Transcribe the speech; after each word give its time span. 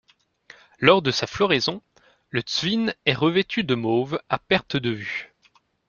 Lors 0.79 1.03
de 1.03 1.11
sa 1.11 1.27
floraison, 1.27 1.83
le 2.31 2.41
Zwin 2.49 2.91
est 3.05 3.13
revêtu 3.13 3.63
de 3.63 3.75
mauve, 3.75 4.19
à 4.29 4.39
perte 4.39 4.75
de 4.75 4.89
vue. 4.89 5.31